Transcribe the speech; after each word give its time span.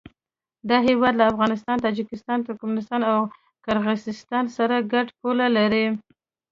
دا 0.69 0.77
هېواد 0.87 1.13
له 1.17 1.25
افغانستان، 1.31 1.77
تاجکستان، 1.85 2.37
ترکمنستان 2.47 3.01
او 3.11 3.17
قرغیزستان 3.65 4.43
سره 4.57 4.75
ګډه 4.93 5.11
پوله 5.21 5.47
لري. 5.57 5.85